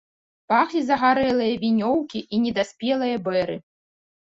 Пахлі 0.53 0.81
загарэлыя 0.85 1.59
вінёўкі 1.65 2.19
і 2.23 2.35
недаспелыя 2.47 3.23
бэры. 3.31 3.61